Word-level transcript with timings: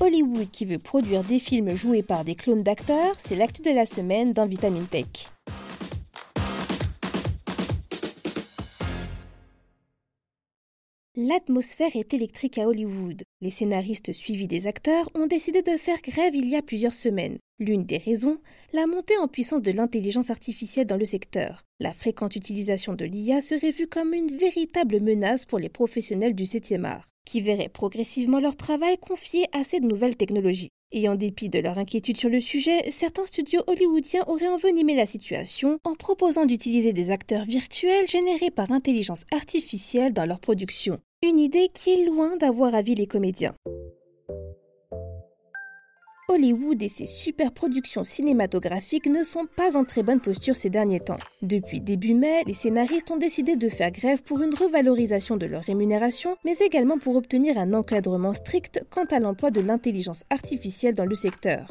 Hollywood 0.00 0.50
qui 0.50 0.64
veut 0.64 0.78
produire 0.78 1.22
des 1.22 1.38
films 1.38 1.76
joués 1.76 2.02
par 2.02 2.24
des 2.24 2.34
clones 2.34 2.62
d'acteurs, 2.62 3.14
c'est 3.18 3.36
l'actu 3.36 3.60
de 3.60 3.70
la 3.70 3.84
semaine 3.84 4.32
dans 4.32 4.46
Vitamin 4.46 4.84
Tech. 4.84 5.28
L'atmosphère 11.16 11.96
est 11.96 12.14
électrique 12.14 12.56
à 12.56 12.66
Hollywood. 12.66 13.22
Les 13.42 13.50
scénaristes 13.50 14.14
suivis 14.14 14.48
des 14.48 14.66
acteurs 14.66 15.10
ont 15.14 15.26
décidé 15.26 15.60
de 15.60 15.76
faire 15.76 16.00
grève 16.00 16.34
il 16.34 16.48
y 16.48 16.56
a 16.56 16.62
plusieurs 16.62 16.94
semaines. 16.94 17.38
L'une 17.62 17.84
des 17.84 17.98
raisons, 17.98 18.38
la 18.72 18.86
montée 18.86 19.18
en 19.18 19.28
puissance 19.28 19.60
de 19.60 19.70
l'intelligence 19.70 20.30
artificielle 20.30 20.86
dans 20.86 20.96
le 20.96 21.04
secteur. 21.04 21.66
La 21.78 21.92
fréquente 21.92 22.34
utilisation 22.34 22.94
de 22.94 23.04
l'IA 23.04 23.42
serait 23.42 23.70
vue 23.70 23.86
comme 23.86 24.14
une 24.14 24.34
véritable 24.34 25.02
menace 25.02 25.44
pour 25.44 25.58
les 25.58 25.68
professionnels 25.68 26.34
du 26.34 26.44
7e 26.44 26.84
art, 26.84 27.10
qui 27.26 27.42
verraient 27.42 27.68
progressivement 27.68 28.40
leur 28.40 28.56
travail 28.56 28.96
confié 28.96 29.44
à 29.52 29.62
cette 29.62 29.82
nouvelle 29.82 30.16
technologie. 30.16 30.70
Et 30.92 31.06
en 31.06 31.16
dépit 31.16 31.50
de 31.50 31.58
leur 31.58 31.76
inquiétude 31.76 32.16
sur 32.16 32.30
le 32.30 32.40
sujet, 32.40 32.90
certains 32.90 33.26
studios 33.26 33.62
hollywoodiens 33.66 34.24
auraient 34.26 34.48
envenimé 34.48 34.96
la 34.96 35.04
situation 35.04 35.78
en 35.84 35.94
proposant 35.94 36.46
d'utiliser 36.46 36.94
des 36.94 37.10
acteurs 37.10 37.44
virtuels 37.44 38.08
générés 38.08 38.50
par 38.50 38.72
intelligence 38.72 39.24
artificielle 39.32 40.14
dans 40.14 40.24
leur 40.24 40.40
production. 40.40 40.98
Une 41.22 41.38
idée 41.38 41.68
qui 41.74 41.90
est 41.90 42.06
loin 42.06 42.38
d'avoir 42.38 42.74
avis 42.74 42.94
les 42.94 43.06
comédiens. 43.06 43.54
Hollywood 46.30 46.80
et 46.80 46.88
ses 46.88 47.06
super 47.06 47.50
productions 47.50 48.04
cinématographiques 48.04 49.06
ne 49.06 49.24
sont 49.24 49.46
pas 49.56 49.76
en 49.76 49.84
très 49.84 50.04
bonne 50.04 50.20
posture 50.20 50.54
ces 50.54 50.70
derniers 50.70 51.00
temps. 51.00 51.18
Depuis 51.42 51.80
début 51.80 52.14
mai, 52.14 52.44
les 52.46 52.54
scénaristes 52.54 53.10
ont 53.10 53.16
décidé 53.16 53.56
de 53.56 53.68
faire 53.68 53.90
grève 53.90 54.22
pour 54.22 54.40
une 54.40 54.54
revalorisation 54.54 55.36
de 55.36 55.46
leur 55.46 55.62
rémunération, 55.62 56.36
mais 56.44 56.56
également 56.58 56.98
pour 56.98 57.16
obtenir 57.16 57.58
un 57.58 57.74
encadrement 57.74 58.32
strict 58.32 58.84
quant 58.90 59.06
à 59.06 59.18
l'emploi 59.18 59.50
de 59.50 59.60
l'intelligence 59.60 60.22
artificielle 60.30 60.94
dans 60.94 61.04
le 61.04 61.16
secteur 61.16 61.66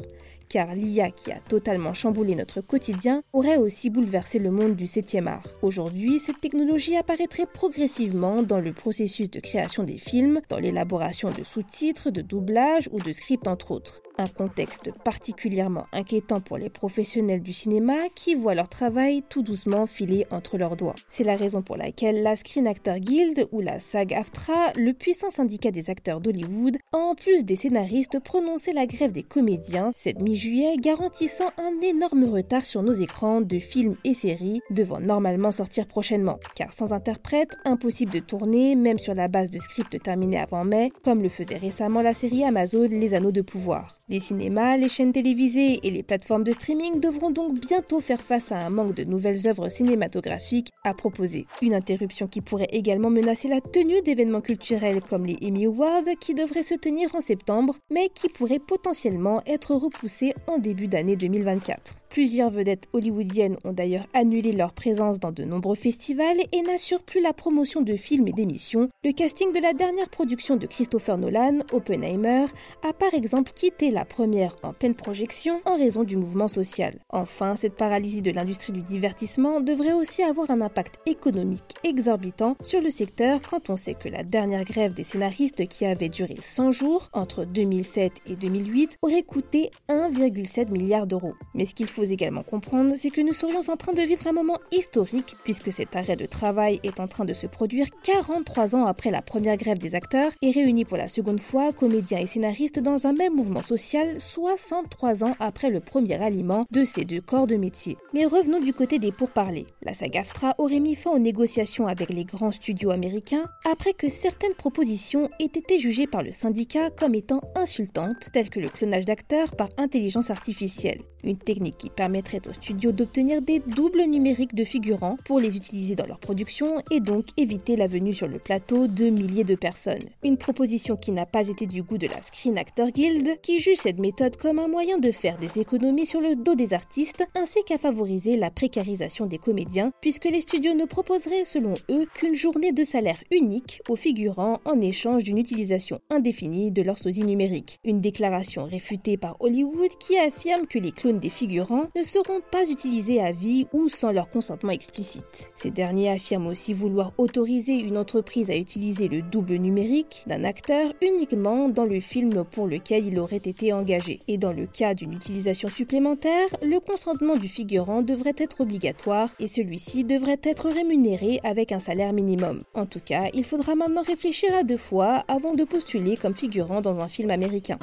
car 0.50 0.74
l'IA 0.74 1.10
qui 1.12 1.30
a 1.32 1.38
totalement 1.48 1.94
chamboulé 1.94 2.34
notre 2.34 2.60
quotidien 2.60 3.22
aurait 3.32 3.56
aussi 3.56 3.88
bouleversé 3.88 4.38
le 4.38 4.50
monde 4.50 4.74
du 4.74 4.84
7e 4.84 5.28
art. 5.28 5.46
Aujourd'hui, 5.62 6.18
cette 6.18 6.40
technologie 6.40 6.96
apparaîtrait 6.96 7.46
progressivement 7.46 8.42
dans 8.42 8.58
le 8.58 8.72
processus 8.72 9.30
de 9.30 9.40
création 9.40 9.84
des 9.84 9.96
films, 9.96 10.40
dans 10.48 10.58
l'élaboration 10.58 11.30
de 11.30 11.44
sous-titres, 11.44 12.10
de 12.10 12.20
doublage 12.20 12.90
ou 12.90 12.98
de 12.98 13.12
scripts 13.12 13.46
entre 13.46 13.70
autres. 13.70 14.02
Un 14.18 14.28
contexte 14.28 14.92
particulièrement 15.04 15.86
inquiétant 15.92 16.40
pour 16.40 16.58
les 16.58 16.68
professionnels 16.68 17.42
du 17.42 17.52
cinéma 17.52 17.94
qui 18.14 18.34
voient 18.34 18.54
leur 18.54 18.68
travail 18.68 19.22
tout 19.28 19.42
doucement 19.42 19.86
filer 19.86 20.26
entre 20.30 20.58
leurs 20.58 20.76
doigts. 20.76 20.96
C'est 21.08 21.24
la 21.24 21.36
raison 21.36 21.62
pour 21.62 21.76
laquelle 21.76 22.22
la 22.22 22.36
Screen 22.36 22.66
Actor 22.66 22.98
Guild 22.98 23.48
ou 23.52 23.60
la 23.60 23.80
SAG-AFTRA, 23.80 24.72
le 24.76 24.92
puissant 24.92 25.30
syndicat 25.30 25.70
des 25.70 25.90
acteurs 25.90 26.20
d'Hollywood, 26.20 26.76
a 26.92 26.96
en 26.96 27.14
plus 27.14 27.44
des 27.44 27.56
scénaristes 27.56 28.20
prononcé 28.20 28.72
la 28.72 28.86
grève 28.86 29.12
des 29.12 29.22
comédiens 29.22 29.92
cette 29.94 30.20
mi-juillet, 30.20 30.76
garantissant 30.78 31.50
un 31.56 31.80
énorme 31.82 32.24
retard 32.24 32.64
sur 32.64 32.82
nos 32.82 32.92
écrans 32.92 33.40
de 33.40 33.58
films 33.58 33.96
et 34.04 34.14
séries 34.14 34.60
devant 34.70 35.00
normalement 35.00 35.52
sortir 35.52 35.86
prochainement. 35.86 36.38
Car 36.54 36.72
sans 36.72 36.92
interprète, 36.92 37.56
impossible 37.64 38.12
de 38.12 38.18
tourner, 38.18 38.76
même 38.76 38.98
sur 38.98 39.14
la 39.14 39.28
base 39.28 39.50
de 39.50 39.58
scripts 39.58 40.02
terminés 40.02 40.38
avant 40.38 40.64
mai, 40.64 40.92
comme 41.04 41.22
le 41.22 41.28
faisait 41.28 41.56
récemment 41.56 42.02
la 42.02 42.14
série 42.14 42.44
Amazon 42.44 42.86
Les 42.90 43.14
Anneaux 43.14 43.32
de 43.32 43.42
Pouvoir. 43.42 44.00
Les 44.10 44.18
cinémas, 44.18 44.76
les 44.76 44.88
chaînes 44.88 45.12
télévisées 45.12 45.78
et 45.84 45.90
les 45.92 46.02
plateformes 46.02 46.42
de 46.42 46.52
streaming 46.52 46.98
devront 46.98 47.30
donc 47.30 47.60
bientôt 47.60 48.00
faire 48.00 48.20
face 48.20 48.50
à 48.50 48.58
un 48.58 48.68
manque 48.68 48.94
de 48.94 49.04
nouvelles 49.04 49.46
œuvres 49.46 49.68
cinématographiques 49.68 50.72
à 50.82 50.94
proposer. 50.94 51.46
Une 51.62 51.74
interruption 51.74 52.26
qui 52.26 52.40
pourrait 52.40 52.66
également 52.72 53.10
menacer 53.10 53.46
la 53.46 53.60
tenue 53.60 54.02
d'événements 54.02 54.40
culturels 54.40 55.00
comme 55.00 55.26
les 55.26 55.38
Emmy 55.44 55.66
Awards 55.66 56.02
qui 56.18 56.34
devraient 56.34 56.64
se 56.64 56.74
tenir 56.74 57.14
en 57.14 57.20
septembre, 57.20 57.76
mais 57.88 58.08
qui 58.12 58.28
pourraient 58.28 58.58
potentiellement 58.58 59.42
être 59.46 59.76
repoussés 59.76 60.34
en 60.48 60.58
début 60.58 60.88
d'année 60.88 61.14
2024. 61.14 62.02
Plusieurs 62.08 62.50
vedettes 62.50 62.88
hollywoodiennes 62.92 63.58
ont 63.62 63.72
d'ailleurs 63.72 64.08
annulé 64.12 64.50
leur 64.50 64.72
présence 64.72 65.20
dans 65.20 65.30
de 65.30 65.44
nombreux 65.44 65.76
festivals 65.76 66.40
et 66.50 66.62
n'assurent 66.62 67.04
plus 67.04 67.20
la 67.22 67.32
promotion 67.32 67.82
de 67.82 67.94
films 67.94 68.26
et 68.26 68.32
d'émissions. 68.32 68.88
Le 69.04 69.12
casting 69.12 69.52
de 69.52 69.60
la 69.60 69.72
dernière 69.72 70.10
production 70.10 70.56
de 70.56 70.66
Christopher 70.66 71.16
Nolan, 71.16 71.58
Oppenheimer, 71.70 72.46
a 72.82 72.92
par 72.92 73.14
exemple 73.14 73.52
quitté 73.54 73.92
la 73.92 73.99
première 74.04 74.56
en 74.62 74.72
pleine 74.72 74.94
projection 74.94 75.60
en 75.64 75.76
raison 75.76 76.04
du 76.04 76.16
mouvement 76.16 76.48
social. 76.48 76.94
Enfin, 77.10 77.56
cette 77.56 77.76
paralysie 77.76 78.22
de 78.22 78.30
l'industrie 78.30 78.72
du 78.72 78.82
divertissement 78.82 79.60
devrait 79.60 79.92
aussi 79.92 80.22
avoir 80.22 80.50
un 80.50 80.60
impact 80.60 80.98
économique 81.06 81.74
exorbitant 81.84 82.56
sur 82.62 82.80
le 82.80 82.90
secteur 82.90 83.40
quand 83.42 83.70
on 83.70 83.76
sait 83.76 83.94
que 83.94 84.08
la 84.08 84.22
dernière 84.22 84.64
grève 84.64 84.94
des 84.94 85.04
scénaristes 85.04 85.66
qui 85.68 85.84
avait 85.84 86.08
duré 86.08 86.38
100 86.40 86.72
jours 86.72 87.08
entre 87.12 87.44
2007 87.44 88.12
et 88.26 88.36
2008 88.36 88.98
aurait 89.02 89.22
coûté 89.22 89.70
1,7 89.88 90.70
milliard 90.70 91.06
d'euros. 91.06 91.34
Mais 91.54 91.66
ce 91.66 91.74
qu'il 91.74 91.86
faut 91.86 92.04
également 92.04 92.42
comprendre, 92.42 92.92
c'est 92.96 93.10
que 93.10 93.20
nous 93.20 93.32
serions 93.32 93.60
en 93.68 93.76
train 93.76 93.92
de 93.92 94.02
vivre 94.02 94.26
un 94.26 94.32
moment 94.32 94.58
historique 94.72 95.36
puisque 95.44 95.72
cet 95.72 95.96
arrêt 95.96 96.16
de 96.16 96.26
travail 96.26 96.80
est 96.82 97.00
en 97.00 97.08
train 97.08 97.24
de 97.24 97.32
se 97.32 97.46
produire 97.46 97.86
43 98.02 98.76
ans 98.76 98.86
après 98.86 99.10
la 99.10 99.22
première 99.22 99.56
grève 99.56 99.78
des 99.78 99.94
acteurs 99.94 100.32
et 100.42 100.50
réunis 100.50 100.84
pour 100.84 100.96
la 100.96 101.08
seconde 101.08 101.40
fois 101.40 101.72
comédiens 101.72 102.18
et 102.18 102.26
scénaristes 102.26 102.78
dans 102.78 103.06
un 103.06 103.12
même 103.12 103.34
mouvement 103.34 103.62
social 103.62 103.89
63 104.18 105.24
ans 105.24 105.34
après 105.40 105.70
le 105.70 105.80
premier 105.80 106.22
aliment 106.22 106.64
de 106.70 106.84
ces 106.84 107.04
deux 107.04 107.20
corps 107.20 107.46
de 107.46 107.56
métier. 107.56 107.96
Mais 108.14 108.24
revenons 108.24 108.60
du 108.60 108.72
côté 108.72 108.98
des 108.98 109.12
pourparlers. 109.12 109.66
La 109.82 109.94
SAG-AFTRA 109.94 110.54
aurait 110.58 110.80
mis 110.80 110.94
fin 110.94 111.10
aux 111.10 111.18
négociations 111.18 111.86
avec 111.86 112.10
les 112.10 112.24
grands 112.24 112.52
studios 112.52 112.90
américains 112.90 113.46
après 113.70 113.92
que 113.92 114.08
certaines 114.08 114.54
propositions 114.54 115.28
aient 115.38 115.44
été 115.44 115.78
jugées 115.78 116.06
par 116.06 116.22
le 116.22 116.32
syndicat 116.32 116.90
comme 116.90 117.14
étant 117.14 117.40
insultantes, 117.54 118.30
telles 118.32 118.50
que 118.50 118.60
le 118.60 118.68
clonage 118.68 119.06
d'acteurs 119.06 119.56
par 119.56 119.68
intelligence 119.76 120.30
artificielle 120.30 121.02
une 121.24 121.36
technique 121.36 121.78
qui 121.78 121.90
permettrait 121.90 122.46
aux 122.48 122.52
studios 122.52 122.92
d'obtenir 122.92 123.42
des 123.42 123.60
doubles 123.60 124.04
numériques 124.04 124.54
de 124.54 124.64
figurants 124.64 125.16
pour 125.24 125.40
les 125.40 125.56
utiliser 125.56 125.94
dans 125.94 126.06
leur 126.06 126.18
production 126.18 126.82
et 126.90 127.00
donc 127.00 127.26
éviter 127.36 127.76
la 127.76 127.86
venue 127.86 128.14
sur 128.14 128.28
le 128.28 128.38
plateau 128.38 128.86
de 128.86 129.10
milliers 129.10 129.44
de 129.44 129.54
personnes. 129.54 130.08
Une 130.22 130.36
proposition 130.36 130.96
qui 130.96 131.12
n'a 131.12 131.26
pas 131.26 131.48
été 131.48 131.66
du 131.66 131.82
goût 131.82 131.98
de 131.98 132.06
la 132.06 132.22
Screen 132.22 132.58
Actor 132.58 132.90
Guild, 132.90 133.40
qui 133.42 133.58
juge 133.58 133.78
cette 133.78 133.98
méthode 133.98 134.36
comme 134.36 134.58
un 134.58 134.68
moyen 134.68 134.98
de 134.98 135.12
faire 135.12 135.38
des 135.38 135.58
économies 135.58 136.06
sur 136.06 136.20
le 136.20 136.36
dos 136.36 136.54
des 136.54 136.74
artistes 136.74 137.24
ainsi 137.34 137.62
qu'à 137.64 137.78
favoriser 137.78 138.36
la 138.36 138.50
précarisation 138.50 139.26
des 139.26 139.38
comédiens, 139.38 139.92
puisque 140.00 140.26
les 140.26 140.40
studios 140.40 140.74
ne 140.74 140.84
proposeraient 140.84 141.44
selon 141.44 141.74
eux 141.90 142.06
qu'une 142.14 142.34
journée 142.34 142.72
de 142.72 142.84
salaire 142.84 143.22
unique 143.30 143.82
aux 143.88 143.96
figurants 143.96 144.60
en 144.64 144.80
échange 144.80 145.24
d'une 145.24 145.38
utilisation 145.38 146.00
indéfinie 146.10 146.70
de 146.70 146.82
leur 146.82 146.98
sosie 146.98 147.24
numérique. 147.24 147.78
Une 147.84 148.00
déclaration 148.00 148.64
réfutée 148.64 149.16
par 149.16 149.36
Hollywood 149.40 149.90
qui 149.98 150.18
affirme 150.18 150.66
que 150.66 150.78
les 150.78 150.92
des 151.18 151.30
figurants 151.30 151.88
ne 151.96 152.02
seront 152.02 152.40
pas 152.52 152.68
utilisés 152.70 153.20
à 153.20 153.32
vie 153.32 153.66
ou 153.72 153.88
sans 153.88 154.12
leur 154.12 154.30
consentement 154.30 154.70
explicite. 154.70 155.50
Ces 155.54 155.70
derniers 155.70 156.10
affirment 156.10 156.48
aussi 156.48 156.72
vouloir 156.72 157.12
autoriser 157.18 157.74
une 157.74 157.98
entreprise 157.98 158.50
à 158.50 158.56
utiliser 158.56 159.08
le 159.08 159.22
double 159.22 159.56
numérique 159.56 160.22
d'un 160.26 160.44
acteur 160.44 160.92
uniquement 161.02 161.68
dans 161.68 161.84
le 161.84 162.00
film 162.00 162.44
pour 162.44 162.66
lequel 162.66 163.06
il 163.06 163.18
aurait 163.18 163.36
été 163.36 163.72
engagé. 163.72 164.20
Et 164.28 164.38
dans 164.38 164.52
le 164.52 164.66
cas 164.66 164.94
d'une 164.94 165.12
utilisation 165.12 165.68
supplémentaire, 165.68 166.48
le 166.62 166.78
consentement 166.78 167.36
du 167.36 167.48
figurant 167.48 168.02
devrait 168.02 168.36
être 168.36 168.60
obligatoire 168.60 169.30
et 169.40 169.48
celui-ci 169.48 170.04
devrait 170.04 170.40
être 170.42 170.68
rémunéré 170.68 171.40
avec 171.42 171.72
un 171.72 171.80
salaire 171.80 172.12
minimum. 172.12 172.64
En 172.74 172.86
tout 172.86 173.00
cas, 173.04 173.28
il 173.34 173.44
faudra 173.44 173.74
maintenant 173.74 174.02
réfléchir 174.02 174.54
à 174.54 174.62
deux 174.62 174.76
fois 174.76 175.24
avant 175.28 175.54
de 175.54 175.64
postuler 175.64 176.16
comme 176.16 176.34
figurant 176.34 176.80
dans 176.80 176.98
un 177.00 177.08
film 177.08 177.30
américain. 177.30 177.78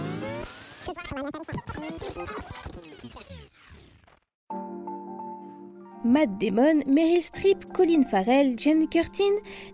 Matt 6.07 6.37
Damon, 6.39 6.83
Meryl 6.87 7.21
Streep, 7.21 7.65
Colin 7.73 8.03
Farrell, 8.09 8.57
Jen 8.57 8.87
Curtin, 8.87 9.23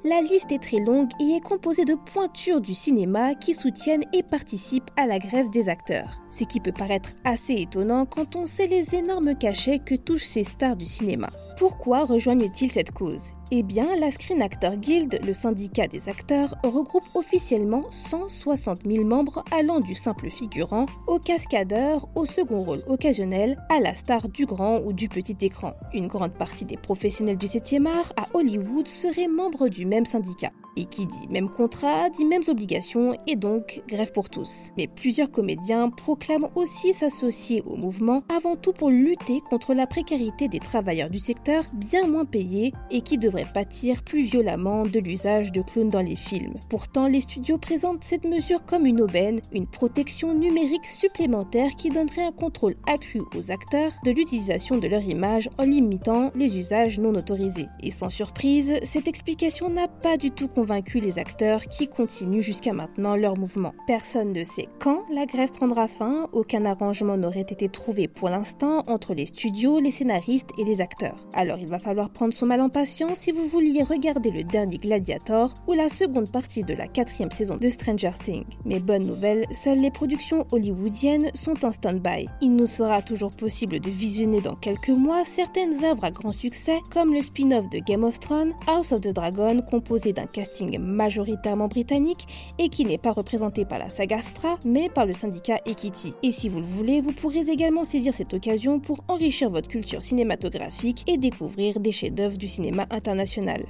la 0.03 0.19
liste 0.19 0.51
est 0.51 0.63
très 0.63 0.79
longue 0.79 1.11
et 1.19 1.35
est 1.35 1.41
composée 1.41 1.85
de 1.85 1.93
pointures 1.93 2.59
du 2.59 2.73
cinéma 2.73 3.35
qui 3.35 3.53
soutiennent 3.53 4.05
et 4.13 4.23
participent 4.23 4.89
à 4.97 5.05
la 5.05 5.19
grève 5.19 5.51
des 5.51 5.69
acteurs. 5.69 6.23
Ce 6.31 6.43
qui 6.43 6.59
peut 6.59 6.71
paraître 6.71 7.11
assez 7.23 7.53
étonnant 7.53 8.07
quand 8.07 8.35
on 8.35 8.47
sait 8.47 8.65
les 8.65 8.95
énormes 8.95 9.35
cachets 9.35 9.77
que 9.77 9.93
touchent 9.93 10.25
ces 10.25 10.43
stars 10.43 10.75
du 10.75 10.87
cinéma. 10.87 11.29
Pourquoi 11.57 12.05
rejoignent-ils 12.05 12.71
cette 12.71 12.91
cause? 12.91 13.29
Eh 13.51 13.61
bien, 13.61 13.95
la 13.99 14.09
Screen 14.09 14.41
Actor 14.41 14.75
Guild, 14.75 15.19
le 15.23 15.33
syndicat 15.33 15.87
des 15.87 16.09
acteurs, 16.09 16.55
regroupe 16.63 17.03
officiellement 17.13 17.83
160 17.91 18.79
000 18.87 19.05
membres 19.05 19.43
allant 19.51 19.79
du 19.79 19.93
simple 19.93 20.31
figurant 20.31 20.87
au 21.05 21.19
cascadeur, 21.19 22.07
au 22.15 22.25
second 22.25 22.61
rôle 22.61 22.81
occasionnel, 22.87 23.63
à 23.69 23.79
la 23.79 23.95
star 23.95 24.29
du 24.29 24.47
grand 24.47 24.79
ou 24.79 24.93
du 24.93 25.09
petit 25.09 25.37
écran. 25.41 25.73
Une 25.93 26.07
grande 26.07 26.33
partie 26.33 26.65
des 26.65 26.77
professionnels 26.77 27.37
du 27.37 27.45
7e 27.45 27.87
art 27.87 28.13
à 28.17 28.25
Hollywood 28.33 28.87
seraient 28.87 29.27
membres 29.27 29.67
du 29.67 29.85
même 29.85 30.05
syndicat. 30.05 30.51
Et 30.75 30.85
qui 30.85 31.05
dit 31.05 31.27
même 31.29 31.49
contrat, 31.49 32.09
dit 32.09 32.25
mêmes 32.25 32.43
obligations 32.47 33.17
et 33.27 33.35
donc 33.35 33.81
grève 33.87 34.11
pour 34.11 34.29
tous. 34.29 34.71
Mais 34.77 34.87
plusieurs 34.87 35.31
comédiens 35.31 35.89
proclament 35.89 36.49
aussi 36.55 36.93
s'associer 36.93 37.63
au 37.65 37.75
mouvement 37.75 38.23
avant 38.29 38.55
tout 38.55 38.73
pour 38.73 38.89
lutter 38.89 39.41
contre 39.49 39.73
la 39.73 39.87
précarité 39.87 40.47
des 40.47 40.59
travailleurs 40.59 41.09
du 41.09 41.19
secteur 41.19 41.63
bien 41.73 42.07
moins 42.07 42.25
payés 42.25 42.73
et 42.91 43.01
qui 43.01 43.17
devraient 43.17 43.51
pâtir 43.53 44.03
plus 44.03 44.23
violemment 44.23 44.85
de 44.85 44.99
l'usage 44.99 45.51
de 45.51 45.61
clowns 45.61 45.89
dans 45.89 46.01
les 46.01 46.15
films. 46.15 46.55
Pourtant, 46.69 47.07
les 47.07 47.21
studios 47.21 47.57
présentent 47.57 48.03
cette 48.03 48.25
mesure 48.25 48.65
comme 48.65 48.85
une 48.85 49.01
aubaine, 49.01 49.41
une 49.51 49.67
protection 49.67 50.33
numérique 50.33 50.85
supplémentaire 50.85 51.75
qui 51.75 51.89
donnerait 51.89 52.25
un 52.25 52.31
contrôle 52.31 52.75
accru 52.87 53.21
aux 53.37 53.51
acteurs 53.51 53.91
de 54.03 54.11
l'utilisation 54.11 54.77
de 54.77 54.87
leur 54.87 55.03
image 55.03 55.49
en 55.57 55.63
limitant 55.63 56.31
les 56.35 56.57
usages 56.57 56.99
non 56.99 57.15
autorisés. 57.15 57.67
Et 57.81 57.91
sans 57.91 58.09
surprise, 58.09 58.73
cette 58.83 59.07
explication 59.07 59.69
n'a 59.69 59.87
pas 59.87 60.17
du 60.17 60.31
tout 60.31 60.47
convaincu 60.63 61.01
les 61.01 61.19
acteurs 61.19 61.65
qui 61.65 61.89
continuent 61.89 62.39
jusqu'à 62.39 62.71
maintenant 62.71 63.17
leur 63.17 63.37
mouvement. 63.37 63.73
Personne 63.85 64.31
ne 64.31 64.45
sait 64.45 64.69
quand 64.79 65.03
la 65.11 65.25
grève 65.25 65.51
prendra 65.51 65.89
fin, 65.89 66.29
aucun 66.31 66.63
arrangement 66.63 67.17
n'aurait 67.17 67.41
été 67.41 67.67
trouvé 67.67 68.07
pour 68.07 68.29
l'instant 68.29 68.85
entre 68.87 69.13
les 69.13 69.25
studios, 69.25 69.81
les 69.81 69.91
scénaristes 69.91 70.51
et 70.57 70.63
les 70.63 70.79
acteurs. 70.79 71.17
Alors 71.33 71.57
il 71.59 71.67
va 71.67 71.79
falloir 71.79 72.11
prendre 72.11 72.33
son 72.33 72.45
mal 72.45 72.61
en 72.61 72.69
patience 72.69 73.17
si 73.17 73.33
vous 73.33 73.45
vouliez 73.45 73.83
regarder 73.83 74.31
le 74.31 74.45
dernier 74.45 74.77
Gladiator 74.77 75.53
ou 75.67 75.73
la 75.73 75.89
seconde 75.89 76.31
partie 76.31 76.63
de 76.63 76.73
la 76.73 76.87
quatrième 76.87 77.31
saison 77.31 77.57
de 77.57 77.67
Stranger 77.67 78.11
Things. 78.23 78.45
Mais 78.63 78.79
bonne 78.79 79.03
nouvelle, 79.03 79.45
seules 79.51 79.81
les 79.81 79.91
productions 79.91 80.47
hollywoodiennes 80.53 81.29
sont 81.33 81.65
en 81.65 81.73
stand-by. 81.73 82.29
Il 82.39 82.55
nous 82.55 82.67
sera 82.67 83.01
toujours 83.01 83.31
possible 83.31 83.81
de 83.81 83.89
visionner 83.89 84.39
dans 84.39 84.55
quelques 84.55 84.87
mois 84.87 85.25
certaines 85.25 85.83
œuvres 85.83 86.05
à 86.05 86.11
grand 86.11 86.31
succès 86.31 86.79
comme 86.89 87.13
le 87.13 87.21
spin-off 87.21 87.69
de 87.69 87.79
Game 87.79 88.05
of 88.05 88.17
Thrones, 88.17 88.53
House 88.65 88.93
of 88.93 89.01
the 89.01 89.13
Dragon, 89.13 89.61
composé 89.61 90.13
d'un 90.13 90.25
casting 90.27 90.52
majoritairement 90.61 91.67
britannique 91.67 92.27
et 92.59 92.69
qui 92.69 92.85
n'est 92.85 92.97
pas 92.97 93.11
représenté 93.11 93.65
par 93.65 93.79
la 93.79 93.89
saga 93.89 94.17
Astra 94.17 94.57
mais 94.65 94.89
par 94.89 95.05
le 95.05 95.13
syndicat 95.13 95.59
Equity. 95.65 96.13
Et 96.23 96.31
si 96.31 96.49
vous 96.49 96.59
le 96.59 96.65
voulez, 96.65 97.01
vous 97.01 97.11
pourrez 97.11 97.49
également 97.49 97.83
saisir 97.83 98.13
cette 98.13 98.33
occasion 98.33 98.79
pour 98.79 99.03
enrichir 99.07 99.49
votre 99.49 99.69
culture 99.69 100.03
cinématographique 100.03 101.03
et 101.07 101.17
découvrir 101.17 101.79
des 101.79 101.91
chefs-d'œuvre 101.91 102.37
du 102.37 102.47
cinéma 102.47 102.85
international. 102.89 103.63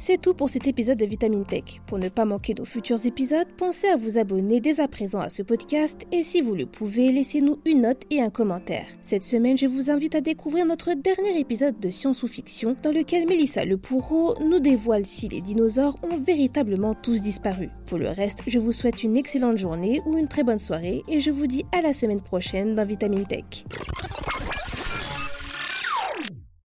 C'est 0.00 0.20
tout 0.20 0.32
pour 0.32 0.48
cet 0.48 0.68
épisode 0.68 0.96
de 0.96 1.04
Vitamine 1.04 1.44
Tech. 1.44 1.82
Pour 1.86 1.98
ne 1.98 2.08
pas 2.08 2.24
manquer 2.24 2.54
nos 2.54 2.64
futurs 2.64 3.04
épisodes, 3.04 3.48
pensez 3.56 3.88
à 3.88 3.96
vous 3.96 4.16
abonner 4.16 4.60
dès 4.60 4.78
à 4.78 4.86
présent 4.86 5.18
à 5.18 5.28
ce 5.28 5.42
podcast 5.42 6.06
et 6.12 6.22
si 6.22 6.40
vous 6.40 6.54
le 6.54 6.66
pouvez, 6.66 7.10
laissez-nous 7.10 7.58
une 7.66 7.82
note 7.82 8.04
et 8.08 8.22
un 8.22 8.30
commentaire. 8.30 8.86
Cette 9.02 9.24
semaine, 9.24 9.58
je 9.58 9.66
vous 9.66 9.90
invite 9.90 10.14
à 10.14 10.20
découvrir 10.20 10.66
notre 10.66 10.94
dernier 10.94 11.38
épisode 11.40 11.80
de 11.80 11.90
Science 11.90 12.22
ou 12.22 12.28
Fiction 12.28 12.76
dans 12.80 12.92
lequel 12.92 13.26
Mélissa 13.26 13.64
Lepourreau 13.64 14.36
nous 14.40 14.60
dévoile 14.60 15.04
si 15.04 15.28
les 15.28 15.40
dinosaures 15.40 15.96
ont 16.04 16.16
véritablement 16.16 16.94
tous 16.94 17.20
disparu. 17.20 17.68
Pour 17.86 17.98
le 17.98 18.08
reste, 18.08 18.38
je 18.46 18.60
vous 18.60 18.72
souhaite 18.72 19.02
une 19.02 19.16
excellente 19.16 19.58
journée 19.58 20.00
ou 20.06 20.16
une 20.16 20.28
très 20.28 20.44
bonne 20.44 20.60
soirée 20.60 21.02
et 21.08 21.18
je 21.20 21.32
vous 21.32 21.48
dis 21.48 21.64
à 21.72 21.82
la 21.82 21.92
semaine 21.92 22.22
prochaine 22.22 22.76
dans 22.76 22.86
Vitamine 22.86 23.26
Tech. 23.26 23.64